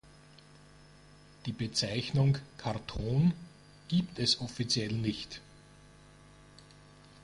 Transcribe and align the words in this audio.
Die 1.45 1.51
Bezeichnung 1.51 2.39
„Karton“ 2.57 3.35
gibt 3.87 4.17
es 4.17 4.41
offiziell 4.41 4.93
nicht. 4.93 5.41